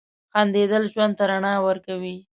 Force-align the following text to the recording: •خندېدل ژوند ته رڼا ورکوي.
•خندېدل 0.33 0.83
ژوند 0.93 1.13
ته 1.17 1.23
رڼا 1.31 1.53
ورکوي. 1.67 2.15